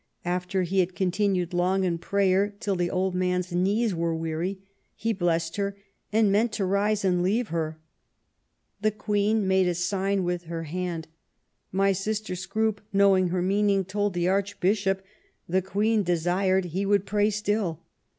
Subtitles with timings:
[0.25, 4.59] After he had continued long in prayer, till the old man's knees were weary,
[4.95, 5.77] he blessed her
[6.11, 7.79] and meant to rise and leave her.
[8.81, 11.07] The Queen made a sign with her hand.
[11.71, 15.03] My Sister Scroope, knowing her meaning, told the Archbishop
[15.47, 17.83] the Queen desired he would pray still.